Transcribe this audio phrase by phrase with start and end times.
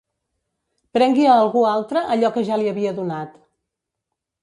[0.99, 3.41] Prengui a algú altre allò que ja li havia donat.